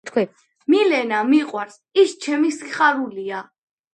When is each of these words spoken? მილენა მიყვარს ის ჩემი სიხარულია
მილენა 0.75 1.19
მიყვარს 1.33 1.77
ის 2.05 2.15
ჩემი 2.25 2.51
სიხარულია 2.57 3.45